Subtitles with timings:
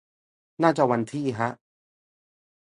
[0.61, 1.49] น่าจะวันที่ ฮะ